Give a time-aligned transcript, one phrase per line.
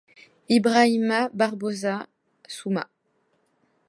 [0.55, 1.95] Ibrahima Barboza
[2.55, 2.83] Souma.